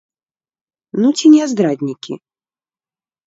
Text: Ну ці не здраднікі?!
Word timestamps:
Ну 1.03 1.07
ці 1.19 1.25
не 1.35 1.43
здраднікі?! 1.53 2.13